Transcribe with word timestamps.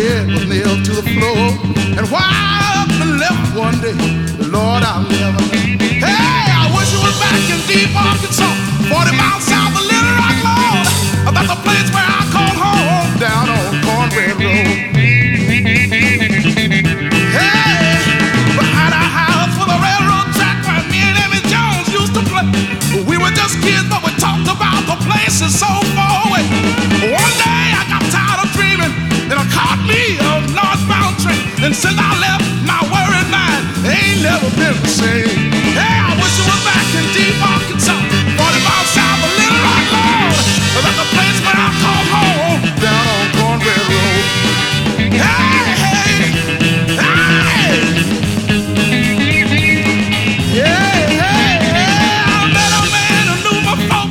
Bed 0.00 0.32
was 0.32 0.44
nailed 0.48 0.80
to 0.88 0.92
the 0.96 1.04
floor. 1.12 1.44
And 1.98 2.04
why 2.08 2.24
I 2.24 2.88
left 3.20 3.52
one 3.52 3.76
day, 3.84 3.96
Lord, 4.48 4.80
I'll 4.80 5.04
never. 5.04 5.44
Hey, 6.00 6.48
I 6.48 6.64
wish 6.72 6.88
it 6.96 7.02
was 7.04 7.16
back 7.20 7.36
in 7.52 7.60
deep 7.68 7.92
Arkansas, 7.92 8.48
40 8.88 9.12
miles 9.20 9.44
south 9.44 9.76
of 9.76 9.84
Little 9.84 10.14
Rock, 10.16 10.36
Lord. 10.48 10.88
That's 11.36 11.52
a 11.52 11.60
place 11.60 11.88
where 11.92 12.08
I 12.18 12.20
call 12.32 12.54
home, 12.64 13.12
down 13.20 13.46
on 13.52 13.68
Cornbread 13.84 14.36
Road. 14.40 14.88
Hey, 17.36 18.00
behind 18.56 18.92
our 18.96 19.10
house 19.20 19.52
was 19.60 19.68
a 19.68 19.78
railroad 19.84 20.28
track 20.32 20.58
where 20.64 20.82
me 20.88 21.00
and 21.12 21.16
Emmy 21.28 21.42
Jones 21.52 21.86
used 21.92 22.14
to 22.16 22.22
play. 22.24 22.48
We 23.04 23.16
were 23.20 23.34
just 23.36 23.60
kids, 23.60 23.84
but 23.92 24.00
we 24.00 24.12
talked 24.16 24.48
about 24.48 24.80
the 24.88 24.96
places 25.04 25.60
so 25.60 25.68
far 25.92 25.99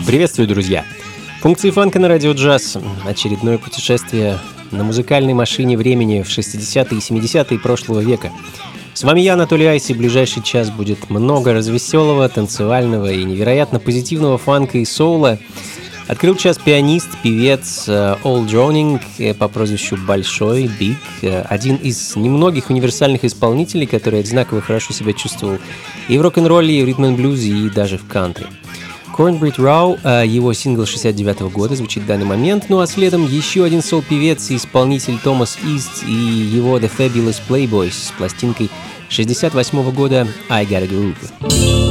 Приветствую, 0.09 0.47
друзья! 0.47 0.85
Функции 1.41 1.69
фанка 1.69 1.99
на 1.99 2.07
радио 2.07 2.31
джаз. 2.31 2.77
Очередное 3.05 3.59
путешествие 3.59 4.39
на 4.71 4.83
музыкальной 4.83 5.33
машине 5.33 5.77
времени 5.77 6.23
в 6.23 6.27
60-е 6.27 6.97
и 6.97 7.01
70-е 7.01 7.59
прошлого 7.59 7.99
века. 7.99 8.31
С 8.99 9.03
вами 9.03 9.21
я, 9.21 9.35
Анатолий 9.35 9.65
Айс, 9.65 9.89
и 9.89 9.93
ближайший 9.93 10.43
час 10.43 10.71
будет 10.71 11.09
много 11.09 11.53
развеселого, 11.53 12.27
танцевального 12.27 13.09
и 13.09 13.23
невероятно 13.23 13.79
позитивного 13.79 14.37
фанка 14.37 14.77
и 14.77 14.83
соула. 14.83 15.39
Открыл 16.09 16.35
час 16.35 16.57
пианист, 16.57 17.07
певец 17.23 17.85
э, 17.87 18.17
Эл 18.25 18.43
Даунинг 18.43 19.01
э, 19.17 19.33
по 19.33 19.47
прозвищу 19.47 19.95
Большой, 19.95 20.67
Big, 20.67 20.97
э, 21.21 21.43
один 21.43 21.77
из 21.77 22.17
немногих 22.17 22.69
универсальных 22.69 23.23
исполнителей, 23.23 23.87
который 23.87 24.19
одинаково 24.19 24.59
хорошо 24.59 24.91
себя 24.91 25.13
чувствовал 25.13 25.59
и 26.09 26.17
в 26.17 26.21
рок-н-ролле, 26.21 26.77
и 26.77 26.83
в 26.83 26.85
ритм-н-блюзе, 26.85 27.51
и 27.51 27.69
даже 27.69 27.97
в 27.97 28.05
кантри. 28.05 28.47
Cornbread 29.19 29.57
Row, 29.57 29.99
э, 30.01 30.25
его 30.25 30.53
сингл 30.53 30.85
69 30.85 31.51
года 31.51 31.75
звучит 31.75 32.03
в 32.03 32.05
данный 32.05 32.23
момент, 32.23 32.67
ну 32.69 32.79
а 32.79 32.87
следом 32.87 33.27
еще 33.27 33.65
один 33.65 33.81
сол-певец 33.81 34.49
и 34.49 34.55
исполнитель 34.55 35.19
Томас 35.21 35.57
Ист 35.61 36.05
и 36.07 36.13
его 36.13 36.79
The 36.79 36.89
Fabulous 36.89 37.41
Playboys 37.45 37.91
с 37.91 38.13
пластинкой 38.17 38.69
68 39.09 39.91
года 39.91 40.25
I 40.47 40.65
Got 40.65 40.83
a 40.83 40.87
Groove. 40.87 41.88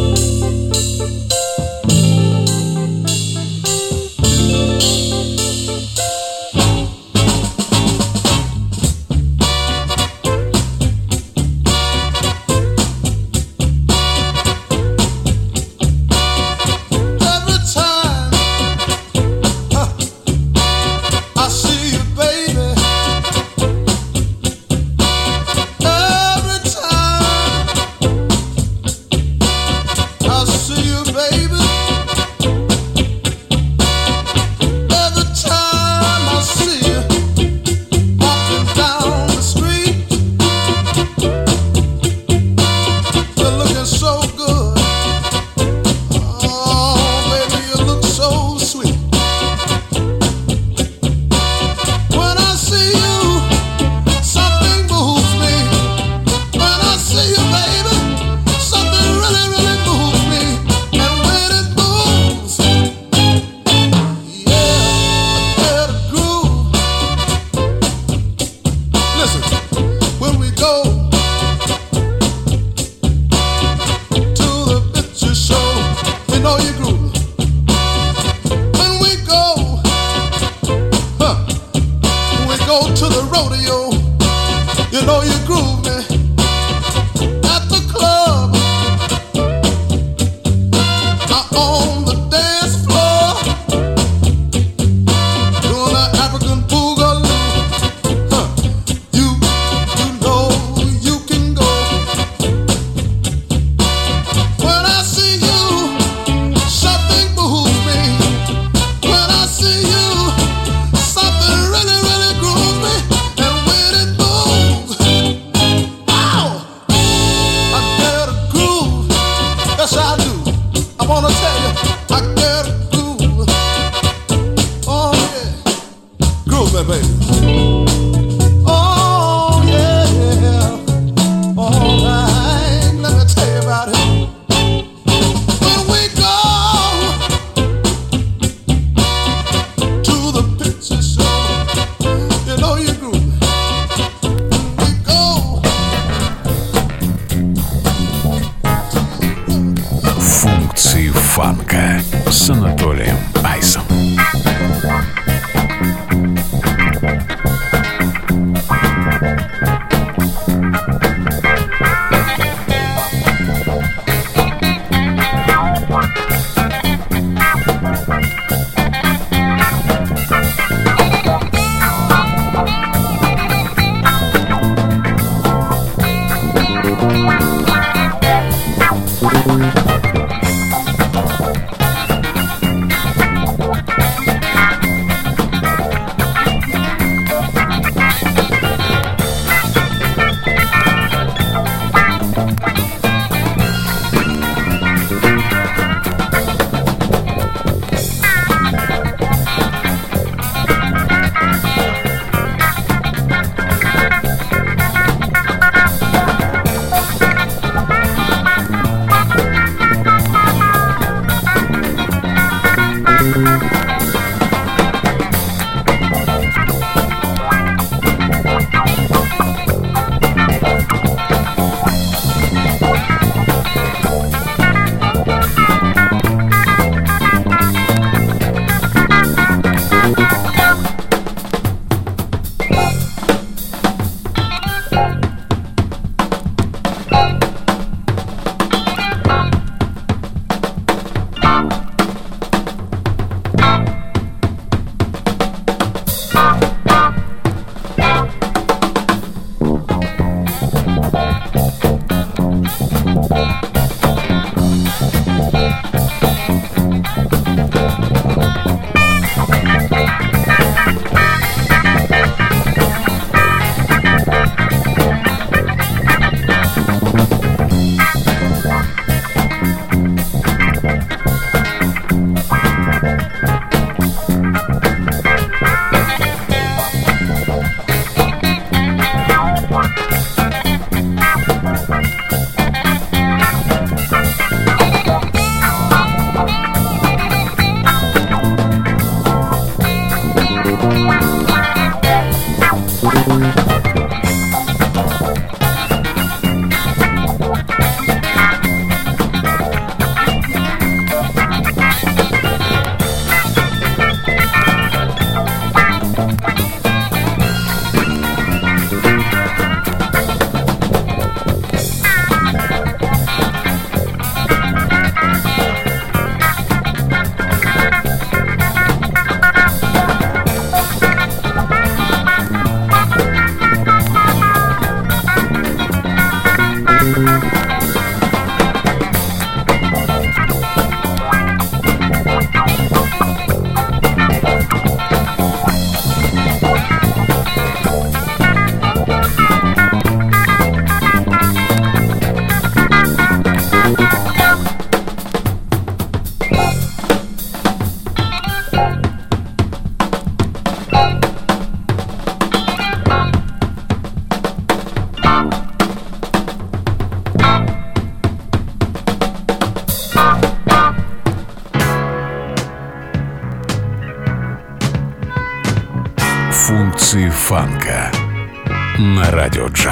You 84.98 85.06
know 85.06 85.22
you 85.22 85.46
groove 85.46 85.77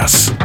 радио 0.06 0.35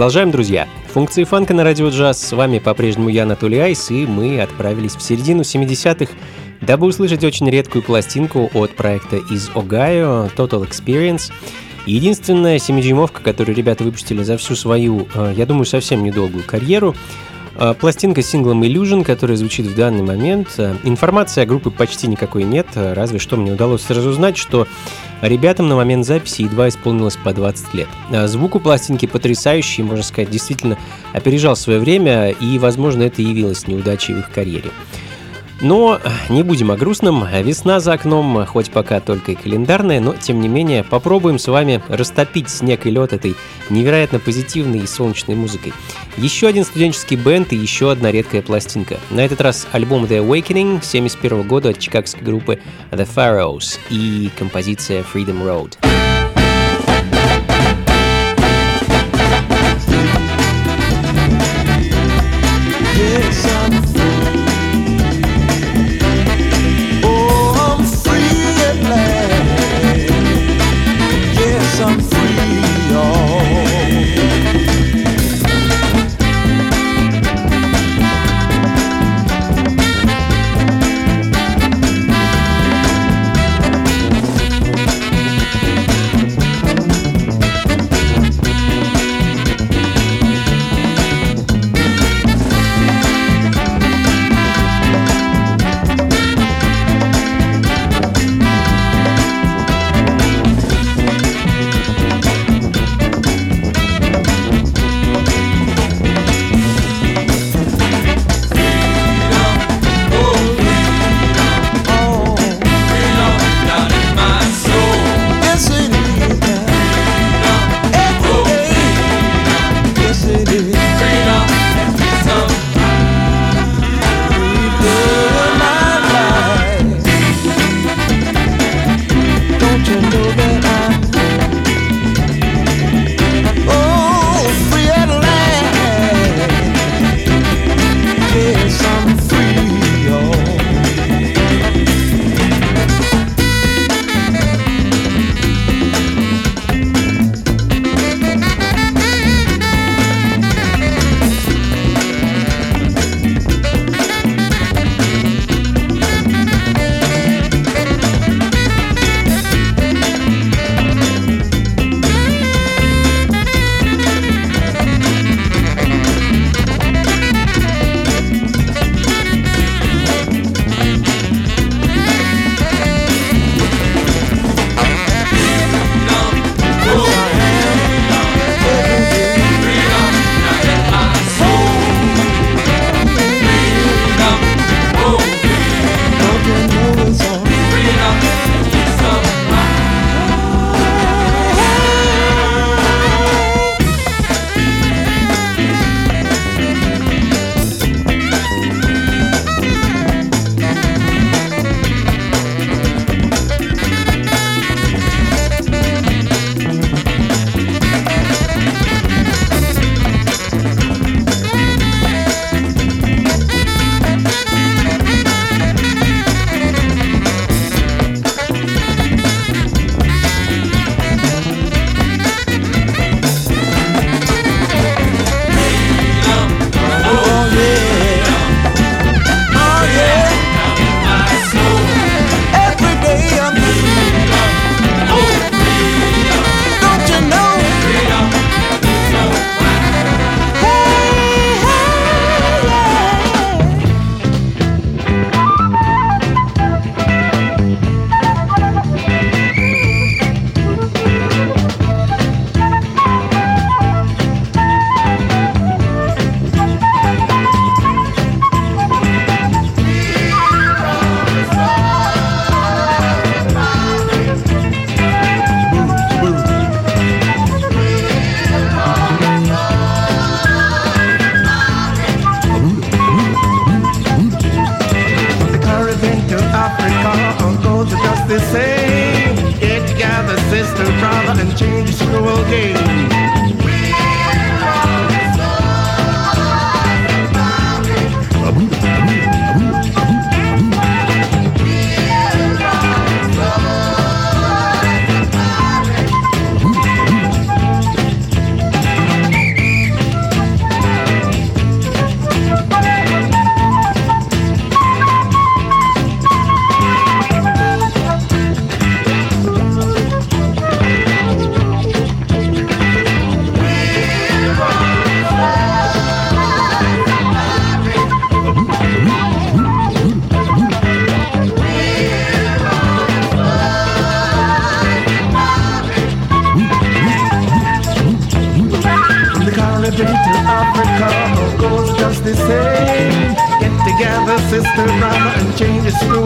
Продолжаем, 0.00 0.30
друзья. 0.30 0.66
Функции 0.94 1.24
фанка 1.24 1.52
на 1.52 1.62
радио 1.62 1.90
джаз. 1.90 2.26
С 2.26 2.32
вами 2.32 2.58
по-прежнему 2.58 3.10
я, 3.10 3.24
Анатолий 3.24 3.58
Айс, 3.58 3.90
и 3.90 4.06
мы 4.06 4.40
отправились 4.40 4.96
в 4.96 5.02
середину 5.02 5.42
70-х, 5.42 6.14
дабы 6.62 6.86
услышать 6.86 7.22
очень 7.22 7.50
редкую 7.50 7.84
пластинку 7.84 8.50
от 8.54 8.74
проекта 8.74 9.16
из 9.16 9.50
Огайо 9.54 10.30
Total 10.34 10.66
Experience. 10.66 11.30
Единственная 11.84 12.56
7-дюймовка, 12.56 13.20
которую 13.22 13.54
ребята 13.54 13.84
выпустили 13.84 14.22
за 14.22 14.38
всю 14.38 14.56
свою, 14.56 15.06
э, 15.14 15.34
я 15.36 15.44
думаю, 15.44 15.66
совсем 15.66 16.02
недолгую 16.02 16.44
карьеру. 16.44 16.96
Э, 17.60 17.74
пластинка 17.74 18.22
с 18.22 18.26
синглом 18.26 18.62
Illusion, 18.64 19.04
которая 19.04 19.36
звучит 19.36 19.66
в 19.66 19.74
данный 19.76 20.02
момент. 20.02 20.48
Э, 20.56 20.74
информации 20.84 21.42
о 21.42 21.46
группе 21.46 21.70
почти 21.70 22.08
никакой 22.08 22.44
нет, 22.44 22.66
разве 22.74 23.18
что 23.18 23.36
мне 23.36 23.52
удалось 23.52 23.82
сразу 23.82 24.08
узнать, 24.08 24.38
что 24.38 24.66
Ребятам 25.20 25.68
на 25.68 25.76
момент 25.76 26.06
записи 26.06 26.42
едва 26.42 26.68
исполнилось 26.70 27.16
по 27.16 27.34
20 27.34 27.74
лет. 27.74 27.88
А 28.10 28.26
звук 28.26 28.54
у 28.54 28.60
пластинки 28.60 29.04
потрясающий, 29.04 29.82
можно 29.82 30.02
сказать, 30.02 30.30
действительно 30.30 30.78
опережал 31.12 31.56
свое 31.56 31.78
время, 31.78 32.30
и, 32.30 32.58
возможно, 32.58 33.02
это 33.02 33.20
явилось 33.20 33.66
неудачей 33.66 34.14
в 34.14 34.20
их 34.20 34.30
карьере. 34.30 34.70
Но 35.60 36.00
не 36.28 36.42
будем 36.42 36.70
о 36.70 36.76
грустном. 36.76 37.26
Весна 37.42 37.80
за 37.80 37.92
окном, 37.92 38.44
хоть 38.46 38.70
пока 38.70 39.00
только 39.00 39.32
и 39.32 39.34
календарная, 39.34 40.00
но 40.00 40.14
тем 40.14 40.40
не 40.40 40.48
менее 40.48 40.84
попробуем 40.84 41.38
с 41.38 41.48
вами 41.48 41.82
растопить 41.88 42.48
снег 42.48 42.86
и 42.86 42.90
лед 42.90 43.12
этой 43.12 43.36
невероятно 43.68 44.18
позитивной 44.18 44.80
и 44.80 44.86
солнечной 44.86 45.36
музыкой. 45.36 45.72
Еще 46.16 46.46
один 46.46 46.64
студенческий 46.64 47.16
бенд 47.16 47.52
и 47.52 47.56
еще 47.56 47.90
одна 47.90 48.10
редкая 48.10 48.42
пластинка. 48.42 48.98
На 49.10 49.20
этот 49.20 49.40
раз 49.40 49.66
альбом 49.72 50.04
The 50.04 50.26
Awakening 50.26 50.82
71 50.82 51.46
года 51.46 51.70
от 51.70 51.78
чикагской 51.78 52.22
группы 52.22 52.58
The 52.90 53.08
Pharaohs 53.14 53.78
и 53.90 54.30
композиция 54.38 55.02
Freedom 55.02 55.44
Road. 55.44 55.89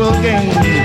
broken 0.04 0.83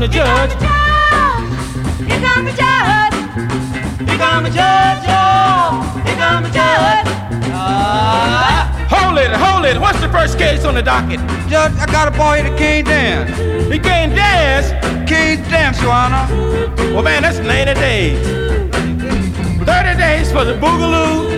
come 0.00 0.08
the 0.08 0.14
judge. 0.14 0.52
Here 2.08 2.20
come 2.20 2.44
the 2.46 2.52
judge. 2.52 3.14
Here 4.08 4.18
come 4.18 4.44
the 4.44 4.50
judge. 4.50 5.04
Here 6.06 6.16
come 6.16 6.42
the 6.42 6.48
judge. 6.48 7.06
Ah. 7.52 8.86
hold 8.88 9.18
it, 9.18 9.30
hold 9.30 9.66
it. 9.66 9.78
What's 9.78 10.00
the 10.00 10.08
first 10.08 10.38
case 10.38 10.64
on 10.64 10.74
the 10.74 10.82
docket? 10.82 11.20
Judge, 11.50 11.72
I 11.76 11.84
got 11.92 12.08
a 12.08 12.12
boy 12.12 12.42
that 12.42 12.56
can't 12.56 12.86
dance. 12.86 13.30
He 13.70 13.78
can't 13.78 14.14
dance. 14.14 14.70
Can't 15.06 15.44
dance, 15.50 15.82
Your 15.82 15.92
Honor. 15.92 16.26
Well, 16.94 17.02
man, 17.02 17.22
that's 17.22 17.38
90 17.38 17.74
days. 17.74 18.26
30 19.66 19.98
days 19.98 20.32
for 20.32 20.44
the 20.46 20.54
boogaloo, 20.54 21.28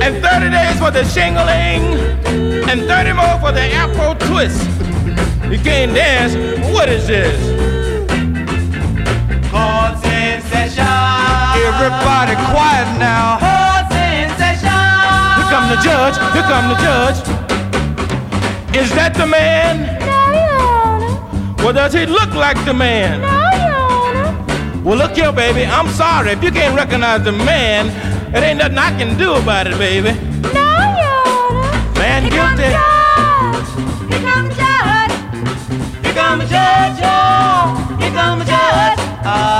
and 0.00 0.24
30 0.24 0.50
days 0.50 0.78
for 0.78 0.90
the 0.90 1.04
shingling, 1.04 1.84
and 2.70 2.80
30 2.88 3.12
more 3.12 3.38
for 3.40 3.52
the 3.52 3.68
afro 3.74 4.14
twist. 4.26 4.64
You 5.50 5.58
can't 5.58 5.94
dance. 5.94 6.34
What 6.72 6.88
is 6.88 7.06
this? 7.06 7.57
Everybody 11.68 12.34
quiet 12.48 12.88
now. 12.98 13.36
Court's 13.44 13.94
in 13.94 14.28
session. 14.40 14.72
Here 15.36 15.48
come 15.52 15.68
the 15.68 15.76
judge. 15.84 16.16
Here 16.32 16.46
come 16.48 16.68
the 16.72 16.78
judge. 16.80 17.18
Is 18.74 18.88
that 18.94 19.12
the 19.14 19.26
man? 19.26 19.84
No, 20.00 20.18
Your 20.32 20.56
Honor. 20.64 21.62
Well, 21.62 21.72
does 21.74 21.92
he 21.92 22.06
look 22.06 22.32
like 22.34 22.56
the 22.64 22.72
man? 22.72 23.20
No, 23.20 23.28
Your 23.28 23.76
Honor. 23.84 24.82
Well, 24.82 24.96
look 24.96 25.12
here, 25.12 25.30
baby. 25.32 25.64
I'm 25.66 25.88
sorry. 25.88 26.30
If 26.30 26.42
you 26.42 26.50
can't 26.50 26.74
recognize 26.74 27.22
the 27.24 27.32
man, 27.32 27.88
it 28.34 28.42
ain't 28.42 28.58
nothing 28.58 28.78
I 28.78 28.90
can 28.96 29.18
do 29.18 29.34
about 29.34 29.66
it, 29.66 29.76
baby. 29.76 30.12
No, 30.56 30.68
Your 31.02 31.20
Honor. 31.52 31.98
Man 32.00 32.22
Here 32.22 32.32
come 32.32 32.56
the 32.56 32.62
guilty. 32.62 32.78
judge. 32.80 33.68
Here 34.08 34.24
come 34.24 34.48
the 34.48 34.54
judge. 34.56 35.14
Here 36.04 36.14
come 36.14 36.38
the 36.38 36.46
judge. 36.46 36.98
Here 38.00 38.12
come 38.16 38.38
the 38.38 38.44
judge. 38.46 38.96
Don't 38.96 39.57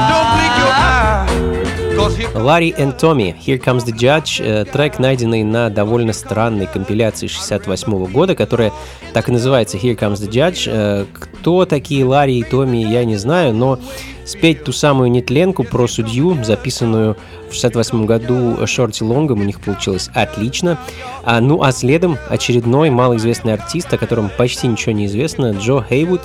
Ларри 2.35 2.69
и 2.69 2.93
Томми 2.93 3.35
«Here 3.45 3.63
Comes 3.63 3.85
the 3.87 3.93
Judge» 3.93 4.43
э, 4.43 4.65
трек, 4.65 4.99
найденный 4.99 5.43
на 5.45 5.71
довольно 5.71 6.13
странной 6.13 6.67
компиляции 6.67 7.27
68 7.27 8.07
года, 8.07 8.35
которая 8.35 8.73
так 9.13 9.29
и 9.29 9.33
называется 9.33 9.77
«Here 9.77 9.99
Comes 9.99 10.17
the 10.17 10.29
Judge». 10.29 10.69
Э, 10.71 11.07
Кто 11.13 11.65
такие 11.65 12.05
Ларри 12.05 12.39
и 12.39 12.43
Томми, 12.43 12.79
я 12.79 13.05
не 13.05 13.17
знаю, 13.17 13.55
но 13.55 13.79
спеть 14.25 14.63
ту 14.63 14.73
самую 14.73 15.11
нетленку 15.11 15.65
про 15.65 15.89
судью, 15.89 16.37
записанную 16.45 17.17
в 17.49 17.55
68 17.55 18.05
году 18.05 18.67
Шорти 18.67 19.03
Лонгом, 19.03 19.41
у 19.41 19.45
них 19.45 19.61
получилось 19.61 20.11
отлично. 20.13 20.79
А, 21.25 21.41
ну 21.41 21.63
а 21.63 21.73
следом 21.73 22.19
очередной 22.29 22.91
малоизвестный 22.91 23.55
артист, 23.55 23.93
о 23.95 23.99
котором 23.99 24.31
почти 24.37 24.67
ничего 24.67 24.93
не 24.93 25.07
известно, 25.07 25.53
Джо 25.53 25.83
Хейвуд. 25.89 26.21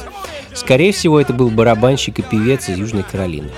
Скорее 0.53 0.91
всего, 0.91 1.19
это 1.19 1.33
был 1.33 1.49
барабанщик 1.49 2.19
и 2.19 2.21
певец 2.21 2.67
из 2.67 2.77
Южной 2.77 3.03
Каролины. 3.03 3.51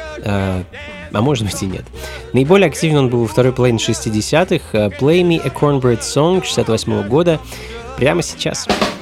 А, 1.16 1.22
может 1.22 1.46
быть 1.46 1.64
и 1.64 1.66
нет. 1.66 1.86
Наиболее 2.34 2.68
активен 2.68 2.98
он 2.98 3.10
был 3.10 3.22
во 3.22 3.28
второй 3.28 3.54
половине 3.54 3.80
60-х. 3.80 4.78
э, 4.78 4.90
Play 5.00 5.22
Me 5.22 5.40
a 5.42 5.48
Cornbread 5.48 6.02
Song 6.02 6.44
68 6.44 7.08
года. 7.08 7.40
Прямо 7.96 8.22
сейчас. 8.22 8.68
Make 8.68 8.95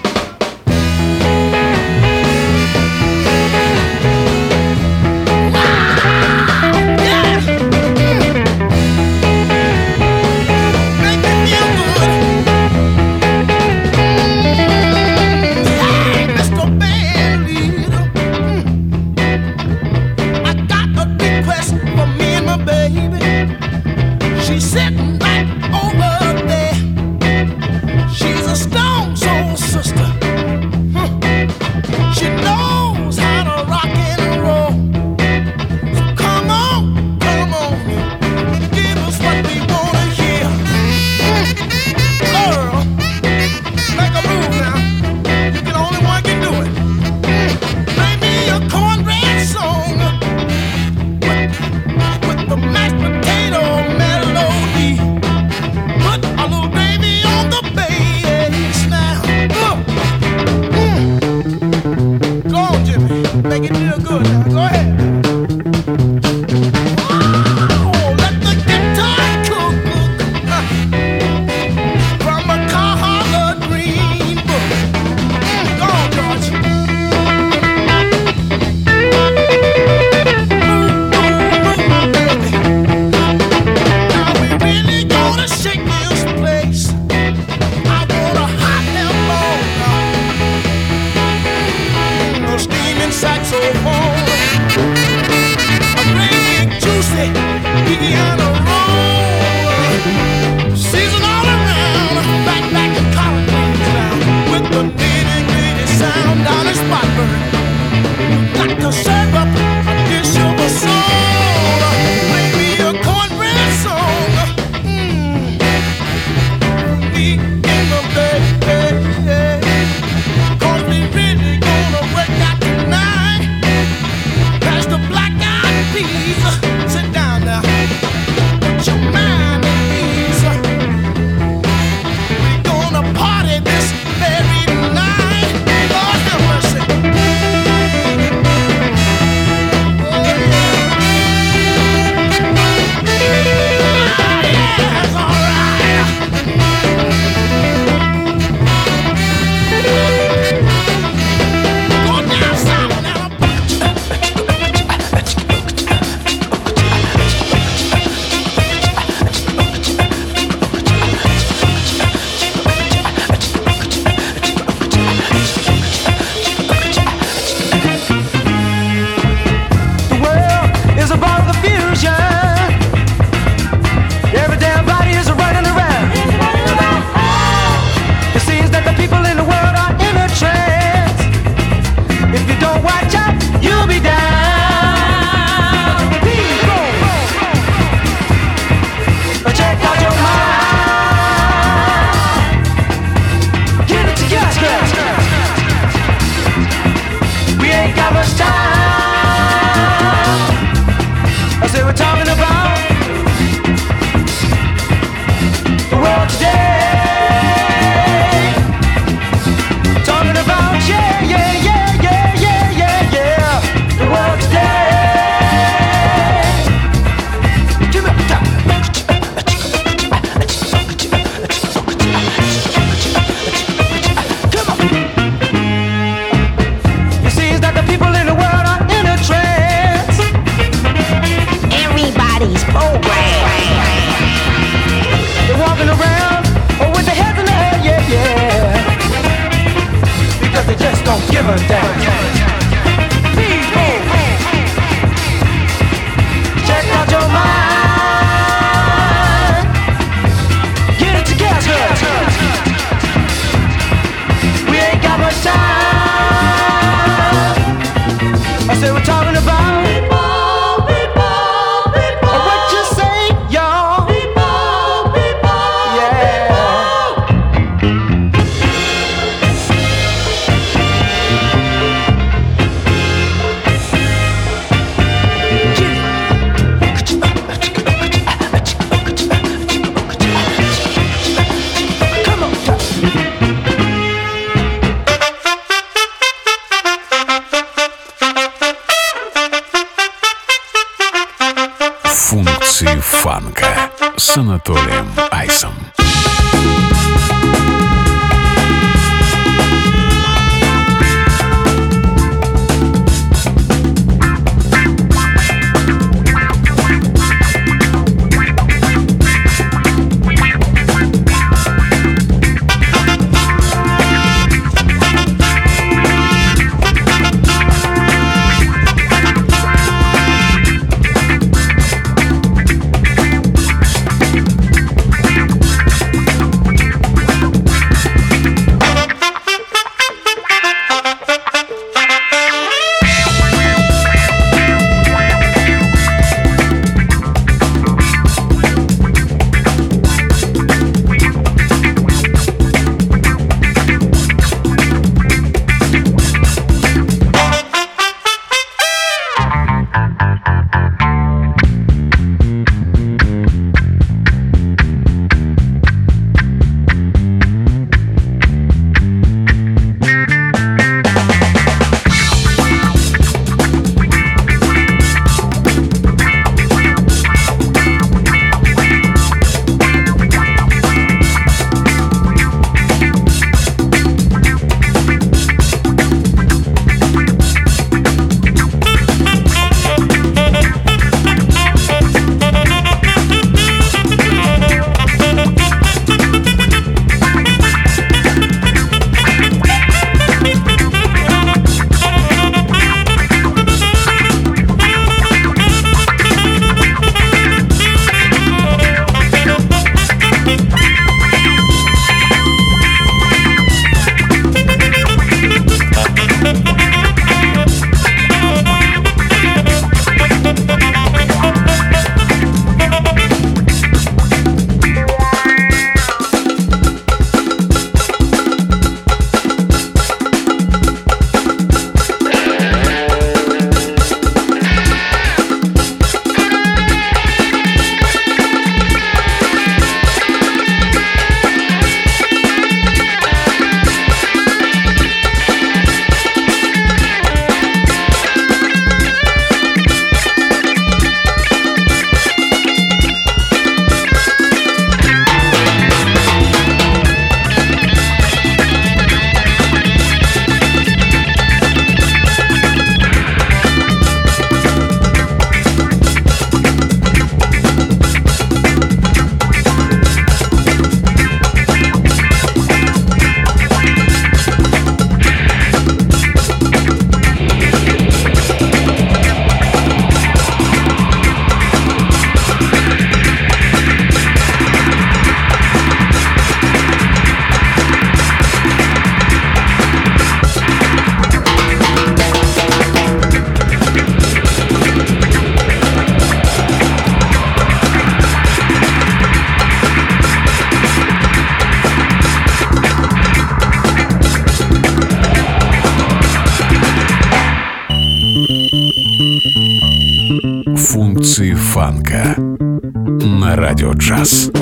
радио 503.56 503.92
джаз. 503.94 504.53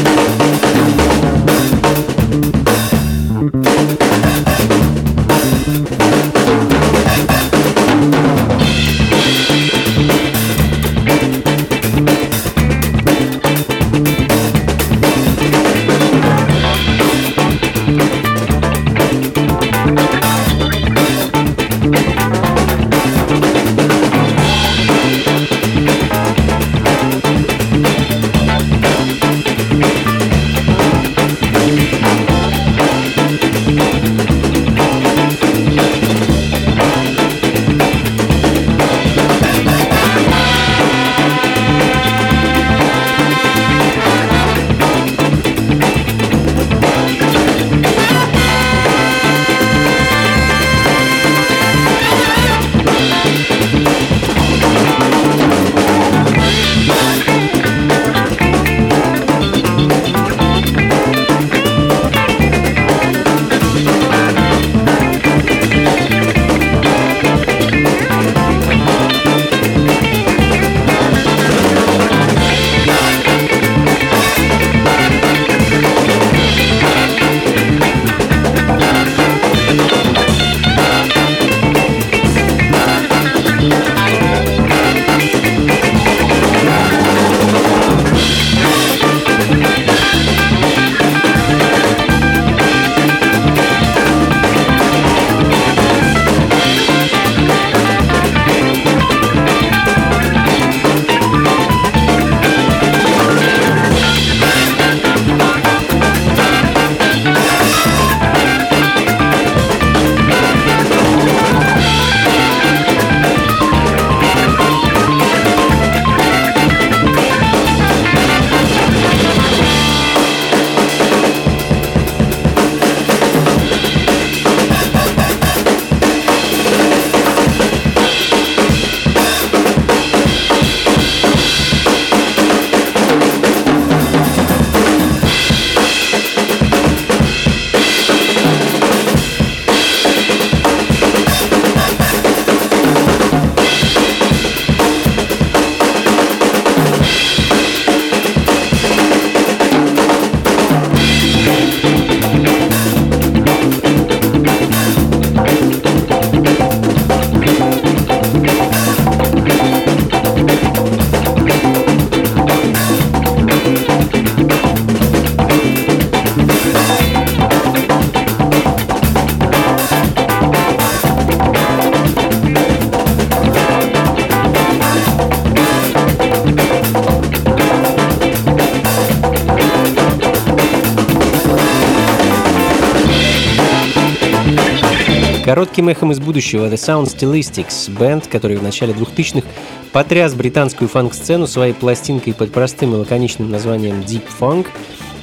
Коротким 185.51 185.89
эхом 185.89 186.13
из 186.13 186.21
будущего 186.21 186.67
The 186.67 186.75
Sound 186.75 187.07
Stylistics, 187.07 187.91
бенд, 187.99 188.25
который 188.27 188.55
в 188.55 188.63
начале 188.63 188.93
2000-х 188.93 189.45
потряс 189.91 190.33
британскую 190.33 190.87
фанк-сцену 190.87 191.45
своей 191.45 191.73
пластинкой 191.73 192.33
под 192.33 192.53
простым 192.53 192.93
и 192.93 192.95
лаконичным 192.95 193.51
названием 193.51 193.99
Deep 193.99 194.23
Funk. 194.39 194.67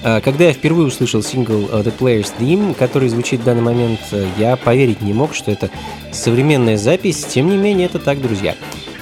А, 0.04 0.20
когда 0.20 0.44
я 0.44 0.52
впервые 0.52 0.88
услышал 0.88 1.22
сингл 1.22 1.70
The 1.70 1.94
Player's 1.98 2.30
Theme, 2.38 2.74
который 2.74 3.08
звучит 3.08 3.40
в 3.40 3.44
данный 3.44 3.62
момент, 3.62 4.00
я 4.36 4.56
поверить 4.56 5.00
не 5.00 5.14
мог, 5.14 5.32
что 5.32 5.50
это 5.50 5.70
современная 6.12 6.76
запись. 6.76 7.24
Тем 7.24 7.48
не 7.48 7.56
менее, 7.56 7.86
это 7.86 7.98
так, 7.98 8.20
друзья. 8.20 8.54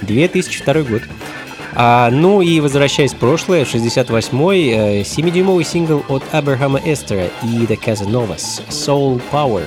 2002 0.03 0.75
год. 0.83 1.03
А, 1.75 2.09
ну 2.11 2.41
и 2.41 2.61
возвращаясь 2.61 3.13
в 3.13 3.17
прошлое, 3.17 3.65
68-й, 3.65 5.03
7-дюймовый 5.03 5.63
э, 5.63 5.67
сингл 5.67 6.05
от 6.09 6.23
Абрахама 6.33 6.81
Эстера 6.85 7.27
и 7.43 7.67
The 7.67 7.79
Casanovas 7.79 8.63
«Soul 8.71 9.21
Power». 9.31 9.65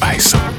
Everybody 0.00 0.57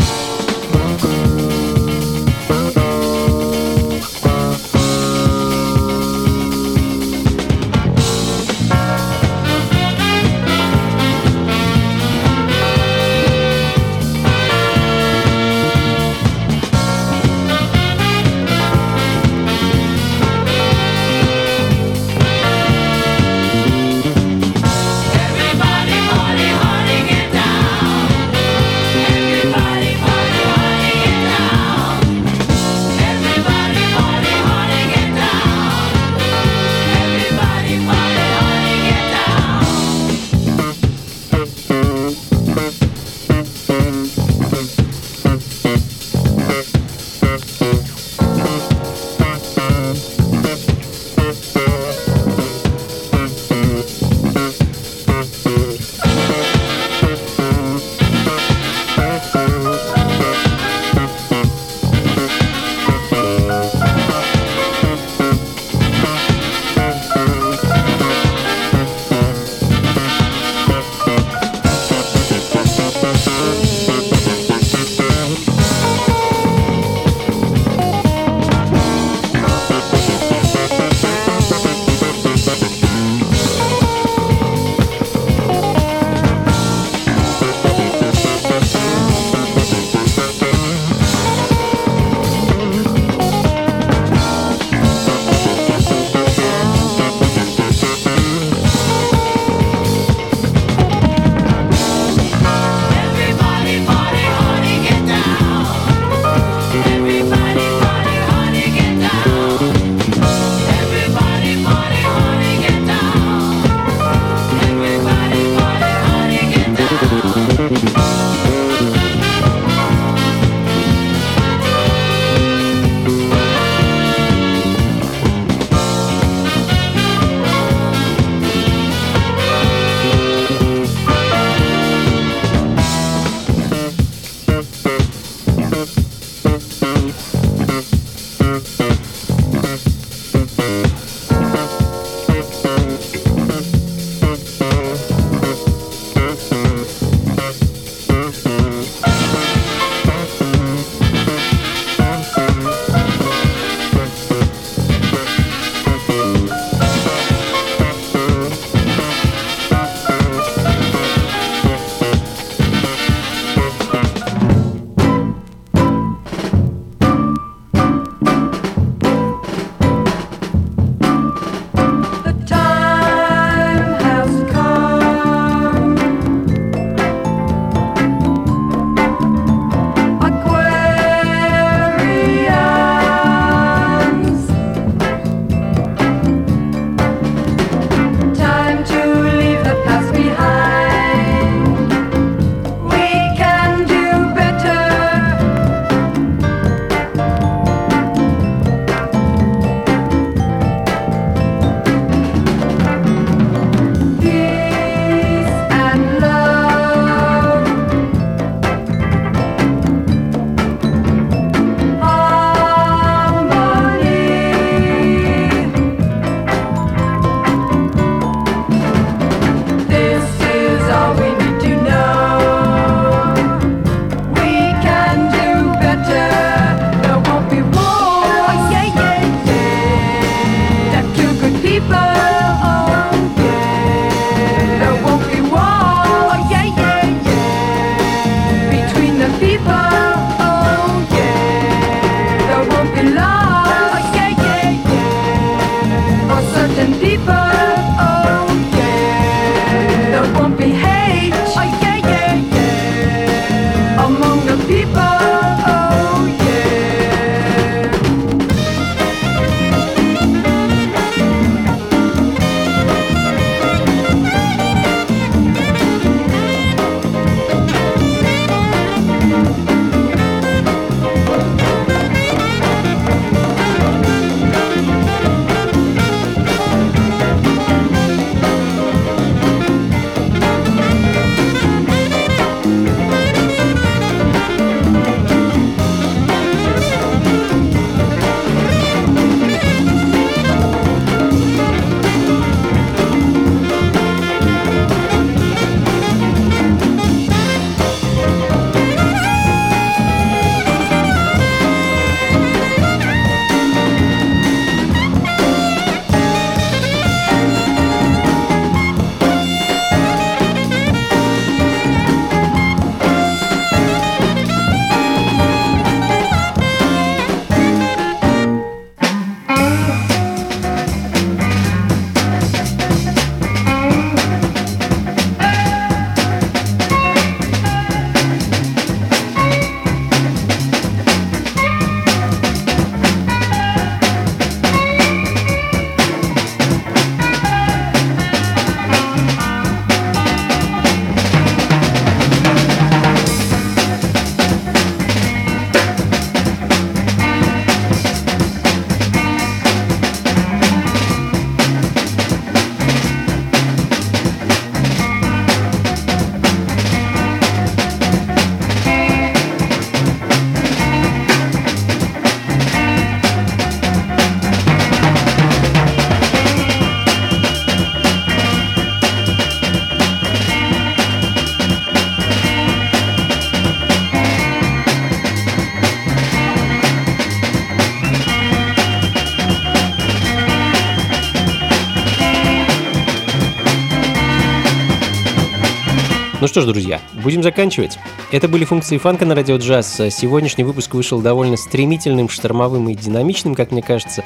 что 386.60 386.68
ж, 386.68 386.74
друзья, 386.74 387.00
будем 387.24 387.42
заканчивать. 387.42 387.98
Это 388.34 388.50
были 388.50 388.66
функции 388.66 388.98
фанка 388.98 389.26
на 389.26 389.34
радио 389.34 389.56
джаз. 389.56 389.96
Сегодняшний 390.10 390.66
выпуск 390.66 390.94
вышел 390.94 391.22
довольно 391.22 391.56
стремительным, 391.56 392.28
штормовым 392.28 392.90
и 392.90 392.96
динамичным, 392.96 393.56
как 393.56 393.72
мне 393.72 393.82
кажется. 393.82 394.26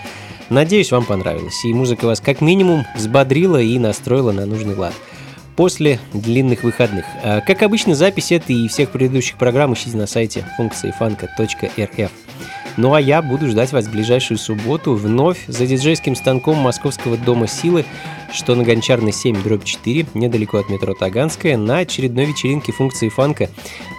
Надеюсь, 0.50 0.92
вам 0.92 1.06
понравилось. 1.06 1.64
И 1.64 1.72
музыка 1.76 2.06
вас 2.06 2.22
как 2.22 2.42
минимум 2.42 2.86
взбодрила 2.96 3.62
и 3.62 3.78
настроила 3.78 4.32
на 4.32 4.48
нужный 4.48 4.74
лад. 4.74 4.96
После 5.56 6.00
длинных 6.12 6.64
выходных. 6.64 7.06
А, 7.24 7.42
как 7.42 7.62
обычно, 7.62 7.94
запись 7.94 8.32
этой 8.32 8.56
и 8.56 8.68
всех 8.68 8.90
предыдущих 8.90 9.38
программ 9.38 9.76
ищите 9.76 9.96
на 9.96 10.08
сайте 10.08 10.44
функции 10.58 10.90
фанка.рф. 10.90 12.12
Ну 12.76 12.93
а 12.93 13.01
я 13.01 13.21
буду 13.21 13.47
ждать 13.49 13.71
вас 13.71 13.86
в 13.86 13.91
ближайшую 13.91 14.38
субботу 14.38 14.95
вновь 14.95 15.45
за 15.47 15.67
диджейским 15.67 16.15
станком 16.15 16.57
Московского 16.57 17.17
Дома 17.17 17.47
Силы, 17.47 17.86
что 18.34 18.55
на 18.55 18.63
Гончарной 18.63 19.11
7 19.11 19.43
дробь 19.43 19.63
4, 19.63 20.07
недалеко 20.15 20.57
от 20.57 20.69
метро 20.69 20.95
Таганская, 20.95 21.55
на 21.55 21.80
очередной 21.80 22.26
вечеринке 22.26 22.71
функции 22.71 23.09
фанка, 23.09 23.49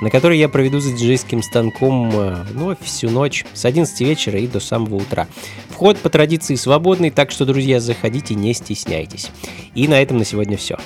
на 0.03 0.11
которой 0.11 0.39
я 0.39 0.49
проведу 0.49 0.81
за 0.81 0.93
диджейским 0.93 1.43
станком 1.43 2.11
э, 2.15 2.45
ну, 2.53 2.77
всю 2.81 3.11
ночь 3.11 3.45
с 3.53 3.65
11 3.65 4.01
вечера 4.01 4.41
и 4.41 4.49
до 4.49 4.59
самого 4.59 4.97
утра. 4.97 5.29
Вход 5.71 5.99
по 5.99 6.11
традиции 6.11 6.57
свободный, 6.57 7.11
так 7.11 7.31
что, 7.31 7.45
друзья, 7.45 7.79
заходите, 7.79 8.35
не 8.35 8.55
стесняйтесь. 8.55 9.31
И 9.77 9.87
на 9.87 10.03
этом 10.03 10.19
на 10.19 10.25
сегодня 10.25 10.57
все. 10.57 10.79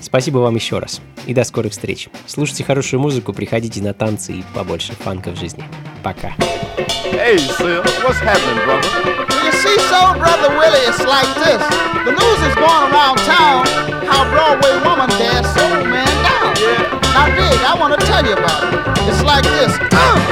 Спасибо 0.00 0.38
вам 0.38 0.54
еще 0.54 0.78
раз. 0.78 1.00
И 1.26 1.34
до 1.34 1.44
скорых 1.44 1.72
встреч. 1.72 2.08
Слушайте 2.26 2.64
хорошую 2.64 3.00
музыку, 3.00 3.32
приходите 3.32 3.82
на 3.82 3.92
танцы 3.92 4.32
и 4.32 4.44
побольше 4.54 4.92
фанка 4.92 5.30
в 5.30 5.36
жизни. 5.36 5.64
Пока. 6.02 6.34
Hey, 7.12 7.36
Sil, 7.58 7.82
what's 8.02 8.20
happening, 8.20 8.64
brother? 8.64 8.88
You 9.44 9.52
see, 9.52 9.78
so 9.90 10.14
brother 10.18 10.48
Willie, 10.56 10.86
it's 10.88 11.04
like 11.04 11.28
this. 11.34 11.60
The 12.04 12.12
news 12.12 12.40
is 12.48 12.54
going 12.54 12.92
around 12.92 13.18
town 13.18 13.66
how 14.10 14.24
Broadway 14.30 14.74
woman 14.84 15.08
danced 15.18 15.54
soul 15.54 15.84
man 15.84 16.06
down. 16.24 16.54
Yeah. 16.58 17.00
Now, 17.14 17.26
dig, 17.26 17.60
I 17.60 17.76
want 17.78 17.98
to 17.98 18.06
tell 18.06 18.24
you 18.24 18.32
about 18.32 18.62
it. 18.64 19.08
It's 19.08 19.22
like 19.22 19.44
this. 19.44 19.78
Uh. 19.92 20.29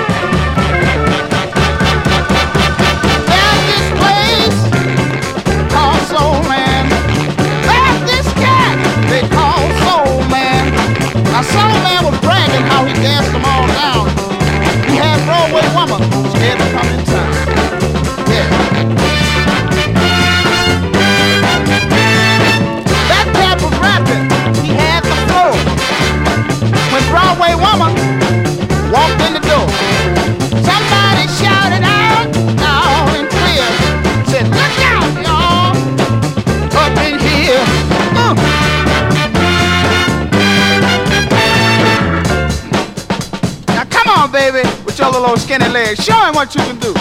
hand 45.61 45.73
and. 45.73 45.97
Show 45.97 46.19
him 46.27 46.35
what 46.35 46.55
you 46.55 46.61
can 46.63 46.79
do. 46.79 46.93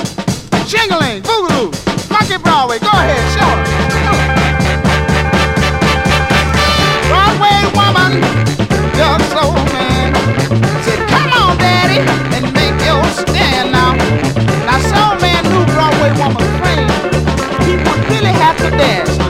Jingling, 0.66 1.22
boogaloo, 1.22 1.72
monkey 2.10 2.38
Broadway. 2.38 2.80
Go 2.80 2.90
ahead, 2.90 3.24
show 3.36 3.50
him. 3.54 3.60
Broadway 7.10 7.58
woman, 7.78 8.12
your 8.98 9.18
soul 9.32 9.54
man. 9.74 10.14
Say, 10.84 10.98
come 11.08 11.32
on, 11.34 11.58
daddy, 11.58 12.00
and 12.36 12.54
make 12.54 12.78
your 12.86 13.04
stand 13.12 13.72
now. 13.72 13.96
Now, 14.66 14.80
soul 14.92 15.20
man 15.22 15.44
knew 15.50 15.66
Broadway 15.74 16.12
woman's 16.20 16.54
crazy. 16.60 16.98
He 17.66 17.78
would 17.78 18.10
really 18.10 18.34
have 18.44 18.58
to 18.58 18.70
dance. 18.72 19.27